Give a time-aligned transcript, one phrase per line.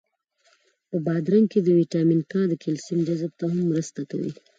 [0.89, 4.31] په بادرنګ کی ویټامین کا د کلسیم جذب ته هم مرسته کوي.